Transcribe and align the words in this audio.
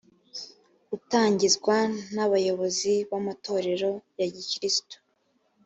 utangizwa 0.97 1.75
n 2.13 2.15
abayobozi 2.25 2.93
b 3.09 3.11
amatorero 3.19 3.91
ya 4.19 4.27
gikristu 4.33 4.95